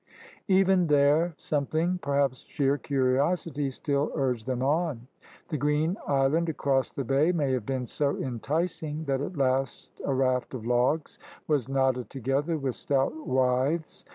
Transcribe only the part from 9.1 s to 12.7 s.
at last a raft of logs was knotted to gether